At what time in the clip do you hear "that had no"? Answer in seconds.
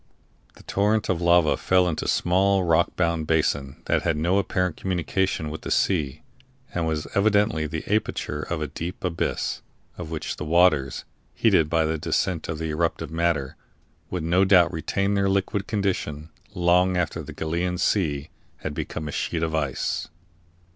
3.85-4.39